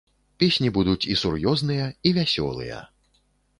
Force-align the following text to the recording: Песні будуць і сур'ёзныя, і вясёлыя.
Песні 0.43 0.71
будуць 0.77 1.07
і 1.11 1.17
сур'ёзныя, 1.25 1.85
і 2.09 2.17
вясёлыя. 2.21 2.83